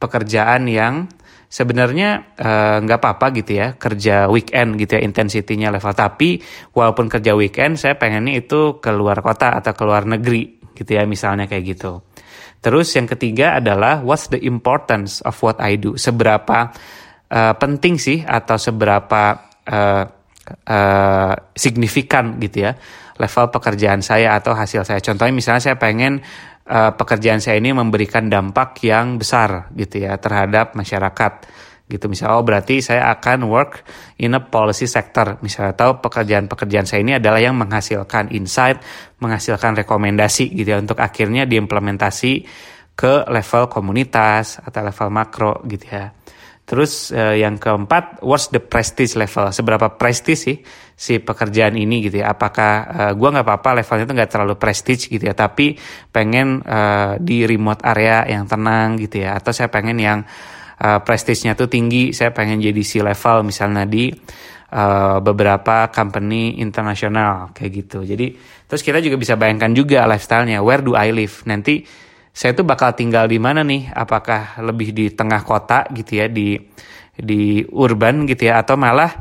pekerjaan 0.02 0.66
yang 0.66 1.06
sebenarnya 1.52 2.32
eh, 2.40 2.78
nggak 2.80 3.00
uh, 3.00 3.04
apa-apa 3.04 3.36
gitu 3.36 3.60
ya 3.60 3.76
kerja 3.76 4.32
weekend 4.32 4.80
gitu 4.80 4.96
ya 4.96 5.02
intensitinya 5.04 5.68
level. 5.76 5.92
Tapi 5.92 6.40
walaupun 6.72 7.12
kerja 7.12 7.36
weekend 7.36 7.76
saya 7.76 8.00
pengennya 8.00 8.40
itu 8.40 8.80
keluar 8.80 9.20
kota 9.20 9.60
atau 9.60 9.76
keluar 9.76 10.08
negeri 10.08 10.64
gitu 10.72 10.96
ya 10.96 11.04
misalnya 11.04 11.52
kayak 11.52 11.76
gitu. 11.76 12.00
Terus 12.64 12.96
yang 12.96 13.10
ketiga 13.10 13.60
adalah 13.60 14.00
what's 14.00 14.32
the 14.32 14.40
importance 14.48 15.20
of 15.28 15.36
what 15.44 15.60
I 15.60 15.76
do? 15.76 16.00
Seberapa 16.00 16.72
uh, 17.28 17.54
penting 17.60 18.00
sih 18.00 18.24
atau 18.24 18.56
seberapa 18.56 19.52
uh, 19.68 20.04
uh, 20.70 21.34
signifikan 21.52 22.40
gitu 22.40 22.70
ya 22.70 22.80
level 23.20 23.52
pekerjaan 23.52 24.00
saya 24.00 24.40
atau 24.40 24.56
hasil 24.56 24.88
saya? 24.88 25.04
Contohnya 25.04 25.36
misalnya 25.36 25.62
saya 25.68 25.76
pengen 25.76 26.24
uh, 26.72 26.96
pekerjaan 26.96 27.44
saya 27.44 27.60
ini 27.60 27.76
memberikan 27.76 28.32
dampak 28.32 28.80
yang 28.88 29.20
besar 29.20 29.68
gitu 29.76 30.08
ya 30.08 30.16
terhadap 30.16 30.72
masyarakat. 30.74 31.34
Gitu 31.92 32.08
misalnya 32.08 32.40
oh 32.40 32.46
berarti 32.48 32.80
saya 32.80 33.12
akan 33.12 33.52
work 33.52 33.84
in 34.24 34.32
a 34.32 34.40
policy 34.40 34.88
sector. 34.88 35.36
Misalnya 35.44 35.76
atau 35.76 36.00
pekerjaan-pekerjaan 36.00 36.88
saya 36.88 37.04
ini 37.04 37.20
adalah 37.20 37.44
yang 37.44 37.60
menghasilkan 37.60 38.32
insight 38.32 38.80
menghasilkan 39.20 39.76
rekomendasi 39.84 40.56
gitu 40.56 40.72
ya 40.72 40.80
untuk 40.80 41.04
akhirnya 41.04 41.44
diimplementasi 41.44 42.48
ke 42.96 43.14
level 43.28 43.68
komunitas 43.68 44.64
atau 44.64 44.82
level 44.88 45.10
makro 45.12 45.54
gitu 45.68 45.92
ya 45.92 46.21
Terus 46.72 47.12
uh, 47.12 47.36
yang 47.36 47.60
keempat, 47.60 48.24
what's 48.24 48.48
the 48.48 48.64
prestige 48.64 49.20
level? 49.20 49.52
Seberapa 49.52 49.92
prestis 50.00 50.48
sih 50.48 50.64
si 50.96 51.20
pekerjaan 51.20 51.76
ini 51.76 52.08
gitu 52.08 52.24
ya? 52.24 52.32
Apakah 52.32 52.72
uh, 52.88 53.12
gua 53.12 53.36
nggak 53.36 53.44
apa-apa 53.44 53.84
levelnya 53.84 54.08
itu 54.08 54.14
nggak 54.16 54.32
terlalu 54.32 54.56
prestige 54.56 55.12
gitu 55.12 55.20
ya? 55.20 55.36
Tapi 55.36 55.76
pengen 56.16 56.64
uh, 56.64 57.20
di 57.20 57.44
remote 57.44 57.84
area 57.84 58.24
yang 58.24 58.48
tenang 58.48 58.96
gitu 59.04 59.20
ya? 59.20 59.36
Atau 59.36 59.52
saya 59.52 59.68
pengen 59.68 60.00
yang 60.00 60.24
uh, 60.80 61.04
prestisnya 61.04 61.60
tuh 61.60 61.68
tinggi, 61.68 62.16
saya 62.16 62.32
pengen 62.32 62.64
jadi 62.64 62.84
si 62.88 63.04
level 63.04 63.44
misalnya 63.44 63.84
di 63.84 64.08
uh, 64.72 65.20
beberapa 65.20 65.92
company 65.92 66.64
internasional 66.64 67.52
kayak 67.52 67.72
gitu. 67.84 68.08
Jadi 68.08 68.32
terus 68.64 68.80
kita 68.80 69.04
juga 69.04 69.20
bisa 69.20 69.36
bayangkan 69.36 69.76
juga 69.76 70.08
lifestyle-nya, 70.08 70.64
where 70.64 70.80
do 70.80 70.96
I 70.96 71.12
live? 71.12 71.44
Nanti 71.44 71.84
saya 72.32 72.56
tuh 72.56 72.64
bakal 72.64 72.96
tinggal 72.96 73.28
di 73.28 73.38
mana 73.38 73.62
nih? 73.62 73.92
Apakah 73.92 74.64
lebih 74.64 74.96
di 74.96 75.12
tengah 75.12 75.44
kota 75.44 75.84
gitu 75.92 76.24
ya 76.24 76.32
di 76.32 76.56
di 77.12 77.62
urban 77.76 78.24
gitu 78.24 78.48
ya 78.48 78.64
atau 78.64 78.80
malah 78.80 79.12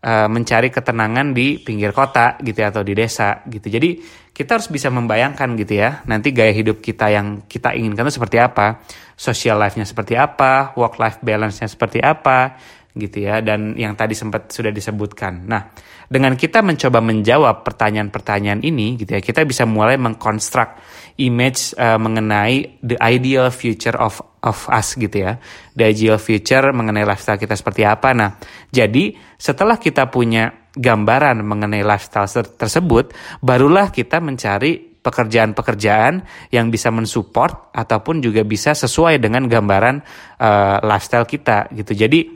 uh, 0.00 0.28
mencari 0.30 0.70
ketenangan 0.70 1.34
di 1.34 1.60
pinggir 1.60 1.90
kota 1.90 2.38
gitu 2.40 2.58
ya 2.62 2.70
atau 2.70 2.86
di 2.86 2.94
desa 2.94 3.42
gitu. 3.50 3.66
Jadi 3.66 4.00
kita 4.30 4.56
harus 4.56 4.70
bisa 4.72 4.88
membayangkan 4.88 5.52
gitu 5.58 5.82
ya 5.82 6.00
nanti 6.08 6.32
gaya 6.32 6.54
hidup 6.54 6.80
kita 6.80 7.12
yang 7.12 7.44
kita 7.44 7.76
inginkan 7.76 8.08
itu 8.08 8.16
seperti 8.16 8.38
apa, 8.40 8.80
social 9.18 9.60
life-nya 9.60 9.84
seperti 9.84 10.16
apa, 10.16 10.72
work 10.78 10.96
life 10.96 11.18
balance-nya 11.20 11.68
seperti 11.68 12.00
apa 12.00 12.56
gitu 12.90 13.22
ya 13.22 13.38
dan 13.38 13.78
yang 13.78 13.94
tadi 13.94 14.14
sempat 14.14 14.50
sudah 14.50 14.74
disebutkan. 14.74 15.46
Nah, 15.46 15.70
dengan 16.10 16.34
kita 16.34 16.58
mencoba 16.58 16.98
menjawab 16.98 17.62
pertanyaan-pertanyaan 17.62 18.66
ini 18.66 18.98
gitu 18.98 19.14
ya, 19.14 19.22
kita 19.22 19.46
bisa 19.46 19.62
mulai 19.62 19.94
mengkonstruk 19.94 20.74
image 21.22 21.70
uh, 21.78 22.02
mengenai 22.02 22.82
the 22.82 22.98
ideal 22.98 23.46
future 23.54 23.94
of 23.94 24.18
of 24.42 24.58
us 24.74 24.98
gitu 24.98 25.22
ya. 25.22 25.38
The 25.78 25.94
ideal 25.94 26.18
future 26.18 26.74
mengenai 26.74 27.06
lifestyle 27.06 27.38
kita 27.38 27.54
seperti 27.54 27.86
apa. 27.86 28.10
Nah, 28.10 28.34
jadi 28.74 29.14
setelah 29.38 29.78
kita 29.78 30.10
punya 30.10 30.50
gambaran 30.74 31.46
mengenai 31.46 31.86
lifestyle 31.86 32.26
tersebut, 32.58 33.14
barulah 33.38 33.94
kita 33.94 34.18
mencari 34.18 34.98
pekerjaan-pekerjaan 35.00 36.26
yang 36.50 36.74
bisa 36.74 36.90
mensupport 36.90 37.70
ataupun 37.70 38.18
juga 38.18 38.42
bisa 38.42 38.74
sesuai 38.74 39.22
dengan 39.22 39.46
gambaran 39.46 40.02
uh, 40.42 40.82
lifestyle 40.82 41.24
kita 41.24 41.70
gitu. 41.70 41.94
Jadi 41.94 42.26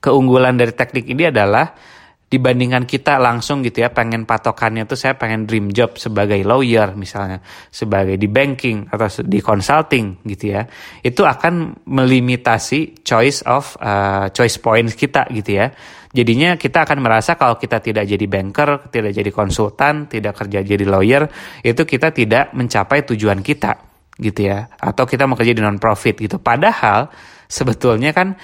keunggulan 0.00 0.56
dari 0.56 0.72
teknik 0.72 1.12
ini 1.12 1.28
adalah 1.28 1.97
dibandingkan 2.28 2.84
kita 2.84 3.16
langsung 3.16 3.64
gitu 3.64 3.80
ya 3.80 3.88
pengen 3.88 4.28
patokannya 4.28 4.84
tuh 4.84 5.00
saya 5.00 5.16
pengen 5.16 5.48
dream 5.48 5.72
job 5.72 5.96
sebagai 5.96 6.36
lawyer 6.44 6.92
misalnya 6.92 7.40
sebagai 7.72 8.20
di 8.20 8.28
banking 8.28 8.84
atau 8.92 9.08
di 9.24 9.40
consulting 9.40 10.20
gitu 10.28 10.52
ya. 10.52 10.68
Itu 11.00 11.24
akan 11.24 11.84
melimitasi 11.88 13.00
choice 13.00 13.40
of 13.48 13.80
uh, 13.80 14.28
choice 14.28 14.60
points 14.60 14.92
kita 14.92 15.24
gitu 15.32 15.56
ya. 15.56 15.72
Jadinya 16.12 16.60
kita 16.60 16.84
akan 16.84 17.00
merasa 17.00 17.36
kalau 17.40 17.56
kita 17.56 17.80
tidak 17.80 18.04
jadi 18.04 18.26
banker 18.28 18.92
tidak 18.92 19.12
jadi 19.16 19.30
konsultan 19.32 20.08
tidak 20.08 20.36
kerja 20.40 20.60
jadi 20.64 20.84
lawyer 20.84 21.28
itu 21.64 21.84
kita 21.84 22.12
tidak 22.12 22.52
mencapai 22.52 23.08
tujuan 23.08 23.40
kita 23.40 23.72
gitu 24.20 24.52
ya. 24.52 24.68
Atau 24.76 25.08
kita 25.08 25.24
mau 25.24 25.36
kerja 25.36 25.56
di 25.56 25.64
non 25.64 25.80
profit 25.80 26.20
gitu. 26.20 26.36
Padahal 26.36 27.08
sebetulnya 27.48 28.12
kan 28.12 28.36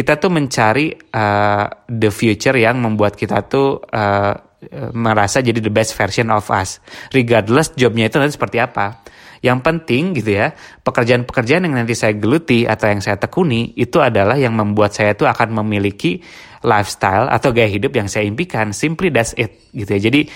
kita 0.00 0.16
tuh 0.16 0.32
mencari 0.32 0.96
uh, 1.12 1.68
the 1.92 2.08
future 2.08 2.56
yang 2.56 2.80
membuat 2.80 3.20
kita 3.20 3.44
tuh 3.44 3.84
uh, 3.84 4.32
merasa 4.96 5.44
jadi 5.44 5.60
the 5.60 5.72
best 5.72 5.92
version 5.92 6.32
of 6.32 6.48
us. 6.48 6.80
Regardless 7.12 7.76
jobnya 7.76 8.08
itu 8.08 8.16
nanti 8.16 8.32
seperti 8.32 8.56
apa 8.64 9.04
yang 9.40 9.64
penting 9.64 10.12
gitu 10.12 10.36
ya 10.36 10.52
pekerjaan-pekerjaan 10.84 11.64
yang 11.64 11.74
nanti 11.76 11.96
saya 11.96 12.12
geluti 12.12 12.68
atau 12.68 12.92
yang 12.92 13.00
saya 13.00 13.16
tekuni 13.16 13.72
itu 13.76 13.96
adalah 14.00 14.36
yang 14.36 14.52
membuat 14.52 14.92
saya 14.92 15.16
tuh 15.16 15.28
akan 15.28 15.64
memiliki 15.64 16.20
lifestyle 16.60 17.28
atau 17.32 17.56
gaya 17.56 17.68
hidup 17.68 17.96
yang 17.96 18.08
saya 18.08 18.28
impikan. 18.28 18.76
Simply 18.76 19.08
that's 19.08 19.32
it 19.40 19.72
gitu 19.72 19.96
ya. 19.96 20.00
Jadi 20.12 20.28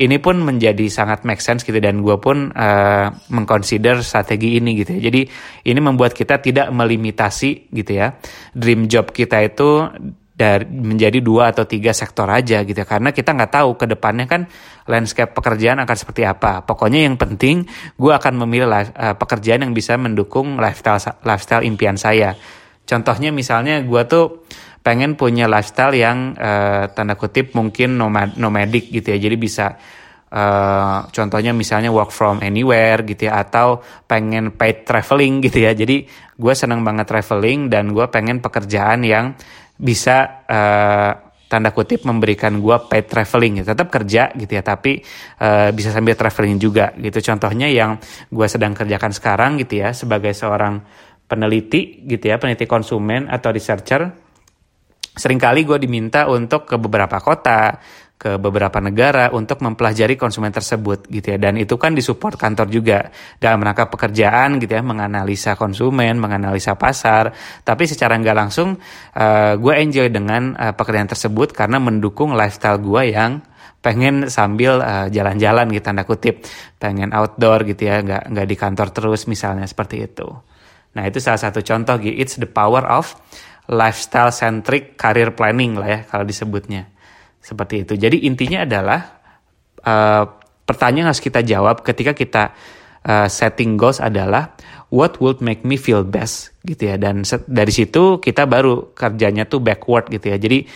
ini 0.00 0.16
pun 0.16 0.40
menjadi 0.40 0.88
sangat 0.88 1.28
make 1.28 1.44
sense 1.44 1.60
gitu 1.60 1.76
dan 1.76 2.00
gue 2.00 2.16
pun 2.16 2.52
uh, 2.56 3.12
mengconsider 3.28 4.00
strategi 4.00 4.56
ini 4.56 4.80
gitu 4.80 4.96
ya. 4.96 5.12
Jadi 5.12 5.28
ini 5.68 5.80
membuat 5.80 6.16
kita 6.16 6.40
tidak 6.40 6.72
melimitasi 6.72 7.72
gitu 7.72 7.92
ya. 7.96 8.16
Dream 8.56 8.88
job 8.88 9.12
kita 9.12 9.44
itu 9.44 9.88
dari 10.40 10.64
menjadi 10.64 11.20
dua 11.20 11.52
atau 11.52 11.68
tiga 11.68 11.92
sektor 11.92 12.24
aja 12.32 12.64
gitu. 12.64 12.80
Ya. 12.80 12.88
karena 12.88 13.12
kita 13.12 13.36
nggak 13.36 13.52
tahu 13.52 13.76
ke 13.76 13.84
depannya 13.84 14.24
kan 14.24 14.48
landscape 14.88 15.36
pekerjaan 15.36 15.84
akan 15.84 15.96
seperti 16.00 16.24
apa. 16.24 16.64
Pokoknya 16.64 17.04
yang 17.04 17.20
penting 17.20 17.68
gue 18.00 18.12
akan 18.16 18.40
memilih 18.48 18.88
uh, 18.96 19.12
pekerjaan 19.20 19.68
yang 19.68 19.76
bisa 19.76 20.00
mendukung 20.00 20.56
lifestyle 20.56 21.20
lifestyle 21.28 21.60
impian 21.60 22.00
saya. 22.00 22.32
Contohnya 22.88 23.28
misalnya 23.28 23.84
gue 23.84 24.02
tuh 24.08 24.48
pengen 24.80 25.12
punya 25.20 25.44
lifestyle 25.44 25.92
yang 25.92 26.32
uh, 26.40 26.88
tanda 26.96 27.20
kutip 27.20 27.52
mungkin 27.52 28.00
nomad 28.00 28.40
nomadic 28.40 28.88
gitu 28.88 29.12
ya. 29.12 29.20
Jadi 29.20 29.36
bisa 29.36 29.76
uh, 30.32 31.04
contohnya 31.12 31.52
misalnya 31.52 31.92
work 31.92 32.16
from 32.16 32.40
anywhere 32.40 33.04
gitu 33.04 33.28
ya 33.28 33.44
atau 33.44 33.84
pengen 34.08 34.56
paid 34.56 34.88
traveling 34.88 35.44
gitu 35.44 35.68
ya. 35.68 35.76
Jadi 35.76 36.08
gue 36.40 36.54
senang 36.56 36.80
banget 36.80 37.04
traveling 37.12 37.68
dan 37.68 37.92
gue 37.92 38.08
pengen 38.08 38.40
pekerjaan 38.40 39.04
yang 39.04 39.36
bisa 39.80 40.44
uh, 40.44 41.12
tanda 41.50 41.74
kutip 41.74 42.06
memberikan 42.06 42.60
gue 42.62 42.76
paid 42.86 43.10
traveling 43.10 43.64
gitu. 43.64 43.74
tetap 43.74 43.88
kerja 43.90 44.30
gitu 44.36 44.52
ya 44.52 44.62
tapi 44.62 45.00
uh, 45.42 45.74
bisa 45.74 45.90
sambil 45.90 46.14
traveling 46.14 46.60
juga 46.60 46.94
gitu 47.00 47.18
contohnya 47.32 47.66
yang 47.66 47.98
gue 48.30 48.46
sedang 48.46 48.76
kerjakan 48.76 49.10
sekarang 49.10 49.58
gitu 49.58 49.82
ya 49.82 49.90
sebagai 49.90 50.30
seorang 50.30 50.78
peneliti 51.26 52.06
gitu 52.06 52.30
ya 52.30 52.38
peneliti 52.38 52.70
konsumen 52.70 53.26
atau 53.26 53.50
researcher 53.50 54.30
Seringkali 55.10 55.66
gue 55.66 55.78
diminta 55.82 56.30
untuk 56.30 56.70
ke 56.70 56.78
beberapa 56.78 57.18
kota, 57.18 57.82
ke 58.20 58.36
beberapa 58.36 58.84
negara 58.84 59.32
untuk 59.32 59.64
mempelajari 59.64 60.20
konsumen 60.20 60.52
tersebut 60.52 61.08
gitu 61.08 61.32
ya. 61.32 61.40
Dan 61.40 61.56
itu 61.56 61.80
kan 61.80 61.96
disupport 61.96 62.36
kantor 62.36 62.68
juga 62.68 63.08
dalam 63.40 63.64
rangka 63.64 63.88
pekerjaan 63.88 64.60
gitu 64.60 64.76
ya 64.76 64.84
menganalisa 64.84 65.56
konsumen 65.56 66.20
menganalisa 66.20 66.76
pasar. 66.76 67.32
Tapi 67.64 67.88
secara 67.88 68.20
nggak 68.20 68.36
langsung 68.36 68.76
uh, 69.16 69.56
gue 69.56 69.74
enjoy 69.80 70.12
dengan 70.12 70.52
uh, 70.52 70.76
pekerjaan 70.76 71.08
tersebut 71.08 71.56
karena 71.56 71.80
mendukung 71.80 72.36
lifestyle 72.36 72.76
gue 72.76 73.08
yang 73.08 73.40
pengen 73.80 74.28
sambil 74.28 74.84
uh, 74.84 75.08
jalan-jalan 75.08 75.72
gitu 75.72 75.84
tanda 75.88 76.04
kutip. 76.04 76.44
Pengen 76.76 77.16
outdoor 77.16 77.64
gitu 77.64 77.88
ya 77.88 78.04
nggak 78.04 78.36
nggak 78.36 78.46
di 78.52 78.56
kantor 78.60 78.92
terus 78.92 79.24
misalnya 79.32 79.64
seperti 79.64 80.04
itu. 80.04 80.28
Nah 80.92 81.08
itu 81.08 81.24
salah 81.24 81.40
satu 81.40 81.64
contoh 81.64 81.96
gitu 81.96 82.20
it's 82.20 82.36
the 82.36 82.44
power 82.44 82.84
of 82.84 83.16
lifestyle 83.72 84.28
centric 84.28 85.00
career 85.00 85.32
planning 85.32 85.80
lah 85.80 85.88
ya 85.88 86.00
kalau 86.04 86.28
disebutnya. 86.28 86.99
Seperti 87.40 87.88
itu. 87.88 87.96
Jadi 87.96 88.28
intinya 88.28 88.68
adalah 88.68 89.00
uh, 89.82 90.24
pertanyaan 90.68 91.10
harus 91.10 91.24
kita 91.24 91.40
jawab 91.40 91.82
ketika 91.82 92.12
kita 92.12 92.52
uh, 93.04 93.26
setting 93.26 93.80
goals 93.80 93.98
adalah 93.98 94.52
what 94.92 95.18
would 95.18 95.40
make 95.40 95.64
me 95.64 95.80
feel 95.80 96.04
best 96.04 96.52
gitu 96.62 96.92
ya. 96.92 96.96
Dan 97.00 97.24
dari 97.48 97.72
situ 97.72 98.20
kita 98.20 98.44
baru 98.44 98.92
kerjanya 98.92 99.48
tuh 99.48 99.64
backward 99.64 100.12
gitu 100.12 100.30
ya. 100.30 100.36
Jadi 100.36 100.68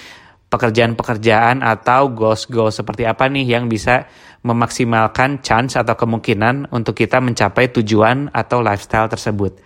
pekerjaan-pekerjaan 0.49 1.67
atau 1.67 2.15
goals-goals 2.15 2.79
seperti 2.79 3.03
apa 3.05 3.27
nih 3.27 3.59
yang 3.59 3.67
bisa 3.67 4.07
memaksimalkan 4.47 5.43
chance 5.43 5.75
atau 5.75 5.99
kemungkinan 5.99 6.71
untuk 6.71 6.95
kita 6.95 7.19
mencapai 7.19 7.75
tujuan 7.75 8.31
atau 8.31 8.63
lifestyle 8.63 9.11
tersebut 9.11 9.59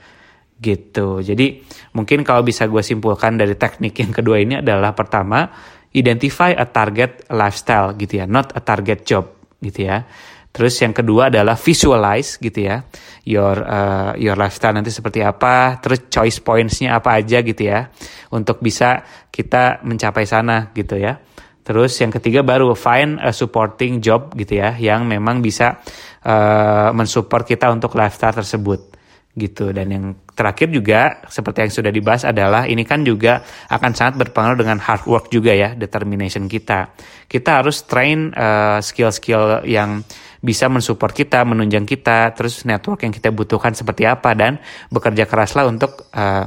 gitu. 0.58 1.20
Jadi 1.20 1.62
mungkin 1.92 2.24
kalau 2.24 2.42
bisa 2.42 2.66
gue 2.66 2.82
simpulkan 2.82 3.36
dari 3.36 3.54
teknik 3.54 3.94
yang 4.00 4.12
kedua 4.16 4.40
ini 4.42 4.58
adalah 4.64 4.96
pertama 4.96 5.46
identify 5.94 6.52
a 6.52 6.68
target 6.68 7.24
lifestyle 7.32 7.96
gitu 7.96 8.20
ya, 8.20 8.26
not 8.28 8.52
a 8.56 8.60
target 8.60 9.04
job 9.04 9.24
gitu 9.62 9.88
ya. 9.88 10.04
Terus 10.48 10.80
yang 10.80 10.96
kedua 10.96 11.28
adalah 11.28 11.54
visualize 11.54 12.40
gitu 12.40 12.66
ya, 12.66 12.82
your 13.28 13.62
uh, 13.62 14.12
your 14.16 14.34
lifestyle 14.34 14.74
nanti 14.74 14.90
seperti 14.90 15.20
apa, 15.22 15.78
terus 15.78 16.08
choice 16.08 16.40
pointsnya 16.40 16.98
apa 16.98 17.20
aja 17.20 17.44
gitu 17.44 17.68
ya, 17.68 17.92
untuk 18.32 18.58
bisa 18.64 19.04
kita 19.28 19.84
mencapai 19.84 20.24
sana 20.24 20.72
gitu 20.72 20.96
ya. 20.98 21.20
Terus 21.62 21.92
yang 22.00 22.08
ketiga 22.08 22.40
baru 22.40 22.72
find 22.72 23.20
a 23.20 23.28
supporting 23.28 24.00
job 24.00 24.32
gitu 24.34 24.56
ya, 24.56 24.72
yang 24.80 25.04
memang 25.04 25.44
bisa 25.44 25.84
uh, 26.24 26.90
mensupport 26.96 27.44
kita 27.44 27.68
untuk 27.68 27.92
lifestyle 27.92 28.40
tersebut 28.40 28.96
gitu 29.36 29.70
dan 29.70 29.86
yang 29.92 30.04
terakhir 30.38 30.70
juga 30.70 31.18
seperti 31.26 31.66
yang 31.66 31.72
sudah 31.74 31.90
dibahas 31.90 32.22
adalah 32.22 32.70
ini 32.70 32.86
kan 32.86 33.02
juga 33.02 33.42
akan 33.66 33.90
sangat 33.90 34.14
berpengaruh 34.22 34.62
dengan 34.62 34.78
hard 34.78 35.10
work 35.10 35.26
juga 35.34 35.50
ya 35.50 35.74
determination 35.74 36.46
kita. 36.46 36.94
Kita 37.26 37.58
harus 37.58 37.82
train 37.82 38.30
uh, 38.30 38.78
skill-skill 38.78 39.66
yang 39.66 40.06
bisa 40.38 40.70
mensupport 40.70 41.10
kita 41.10 41.42
menunjang 41.42 41.82
kita 41.82 42.30
terus 42.38 42.62
network 42.62 43.02
yang 43.02 43.10
kita 43.10 43.34
butuhkan 43.34 43.74
seperti 43.74 44.06
apa 44.06 44.38
dan 44.38 44.62
bekerja 44.94 45.26
keraslah 45.26 45.66
untuk 45.66 46.06
uh, 46.14 46.46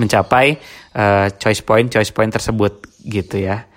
mencapai 0.00 0.56
uh, 0.96 1.28
choice 1.36 1.60
point 1.60 1.92
choice 1.92 2.08
point 2.16 2.32
tersebut 2.32 2.88
gitu 3.04 3.44
ya 3.44 3.68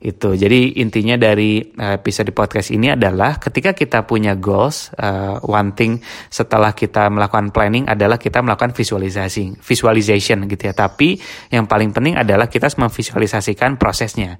itu. 0.00 0.36
Jadi 0.36 0.80
intinya 0.82 1.16
dari 1.16 1.60
uh, 1.62 1.96
episode 1.96 2.30
podcast 2.36 2.70
ini 2.72 2.92
adalah 2.92 3.40
ketika 3.40 3.72
kita 3.72 4.04
punya 4.04 4.36
goals 4.36 4.92
uh, 5.00 5.40
one 5.44 5.72
thing 5.72 5.98
setelah 6.28 6.76
kita 6.76 7.08
melakukan 7.08 7.50
planning 7.50 7.88
adalah 7.88 8.20
kita 8.20 8.44
melakukan 8.44 8.76
visualisasi 8.76 9.60
visualization 9.60 10.44
gitu 10.50 10.68
ya. 10.68 10.74
Tapi 10.76 11.16
yang 11.52 11.64
paling 11.64 11.90
penting 11.96 12.20
adalah 12.20 12.46
kita 12.50 12.68
memvisualisasikan 12.76 13.80
prosesnya 13.80 14.36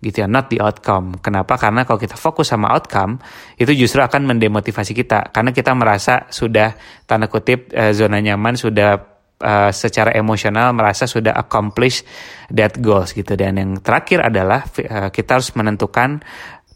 gitu 0.00 0.24
ya 0.24 0.26
not 0.26 0.48
the 0.48 0.58
outcome. 0.58 1.20
Kenapa? 1.20 1.60
Karena 1.60 1.84
kalau 1.84 2.00
kita 2.00 2.16
fokus 2.16 2.48
sama 2.48 2.72
outcome 2.72 3.20
itu 3.60 3.70
justru 3.76 4.00
akan 4.00 4.24
mendemotivasi 4.32 4.96
kita. 4.96 5.28
Karena 5.28 5.52
kita 5.52 5.76
merasa 5.76 6.26
sudah 6.32 6.72
tanda 7.04 7.28
kutip 7.28 7.68
uh, 7.76 7.92
zona 7.92 8.18
nyaman 8.18 8.56
sudah 8.56 9.19
uh, 9.40 9.72
secara 9.74 10.12
emosional 10.14 10.72
merasa 10.76 11.08
sudah 11.08 11.34
accomplish 11.34 12.04
that 12.52 12.78
goals 12.78 13.16
gitu. 13.16 13.34
Dan 13.34 13.58
yang 13.58 13.70
terakhir 13.80 14.28
adalah 14.28 14.64
uh, 14.64 15.08
kita 15.10 15.40
harus 15.40 15.50
menentukan 15.56 16.22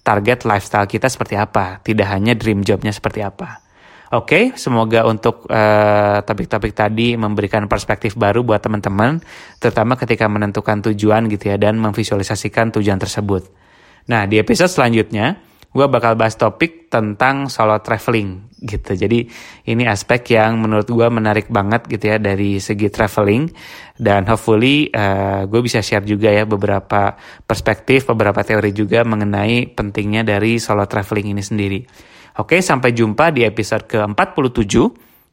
target 0.05 0.44
lifestyle 0.44 0.88
kita 0.88 1.09
seperti 1.09 1.38
apa. 1.38 1.81
Tidak 1.81 2.09
hanya 2.09 2.37
dream 2.37 2.64
jobnya 2.64 2.92
seperti 2.92 3.24
apa. 3.24 3.64
Oke, 4.14 4.29
okay, 4.31 4.44
semoga 4.55 5.03
untuk 5.09 5.48
uh, 5.50 6.22
topik-topik 6.22 6.70
tadi 6.70 7.18
memberikan 7.18 7.66
perspektif 7.66 8.14
baru 8.14 8.46
buat 8.46 8.62
teman-teman, 8.62 9.18
terutama 9.59 9.98
ketika 9.98 10.31
menentukan 10.31 10.87
tujuan 10.87 11.27
gitu 11.27 11.50
ya 11.50 11.57
dan 11.59 11.81
memvisualisasikan 11.83 12.70
tujuan 12.79 13.00
tersebut. 13.00 13.48
Nah, 14.07 14.29
di 14.29 14.38
episode 14.38 14.70
selanjutnya 14.70 15.40
gue 15.75 15.87
bakal 15.91 16.15
bahas 16.15 16.39
topik 16.39 16.87
tentang 16.87 17.51
solo 17.51 17.83
traveling 17.83 18.55
gitu. 18.63 18.95
Jadi 18.95 19.27
ini 19.67 19.85
aspek 19.91 20.39
yang 20.39 20.63
menurut 20.63 20.87
gue 20.87 21.09
menarik 21.11 21.51
banget 21.51 21.91
gitu 21.91 22.15
ya 22.15 22.23
dari 22.23 22.63
segi 22.63 22.87
traveling 22.95 23.51
dan 23.99 24.23
hopefully 24.31 24.89
uh, 24.95 25.45
gue 25.51 25.61
bisa 25.67 25.83
share 25.83 26.07
juga 26.07 26.31
ya 26.31 26.47
beberapa 26.47 27.19
perspektif, 27.43 28.07
beberapa 28.07 28.47
teori 28.47 28.71
juga 28.71 29.03
mengenai 29.03 29.75
pentingnya 29.75 30.23
dari 30.23 30.63
solo 30.63 30.87
traveling 30.87 31.35
ini 31.35 31.43
sendiri. 31.43 31.81
Oke, 32.39 32.63
sampai 32.63 32.95
jumpa 32.95 33.31
di 33.35 33.43
episode 33.47 33.87
ke-47. 33.87 34.75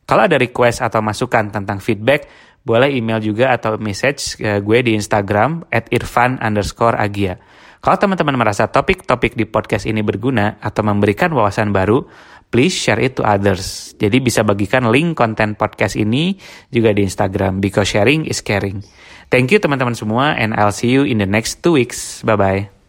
Kalau 0.06 0.22
ada 0.26 0.38
request 0.38 0.86
atau 0.86 1.02
masukan 1.02 1.50
tentang 1.50 1.78
feedback, 1.82 2.26
boleh 2.62 2.94
email 2.94 3.18
juga 3.22 3.54
atau 3.54 3.78
message 3.82 4.38
uh, 4.42 4.62
gue 4.62 4.80
di 4.86 4.92
Instagram 4.94 5.66
at 5.74 5.90
irfan 5.90 6.38
underscore 6.42 6.98
agia. 6.98 7.42
Kalau 7.82 7.98
teman-teman 7.98 8.38
merasa 8.38 8.70
topik-topik 8.70 9.34
di 9.34 9.50
podcast 9.50 9.90
ini 9.90 10.06
berguna 10.06 10.62
atau 10.62 10.86
memberikan 10.86 11.34
wawasan 11.34 11.74
baru, 11.74 12.06
please 12.54 12.78
share 12.78 13.02
it 13.02 13.18
to 13.18 13.26
others. 13.26 13.98
Jadi 13.98 14.22
bisa 14.22 14.46
bagikan 14.46 14.94
link 14.94 15.18
konten 15.18 15.58
podcast 15.58 15.98
ini 15.98 16.38
juga 16.70 16.94
di 16.94 17.02
Instagram 17.02 17.58
because 17.58 17.90
sharing 17.90 18.30
is 18.30 18.46
caring. 18.46 18.86
Thank 19.34 19.50
you 19.50 19.58
teman-teman 19.58 19.98
semua 19.98 20.38
and 20.38 20.54
I'll 20.54 20.76
see 20.76 20.94
you 20.94 21.10
in 21.10 21.18
the 21.18 21.30
next 21.30 21.66
two 21.66 21.74
weeks. 21.74 22.22
Bye-bye. 22.22 22.81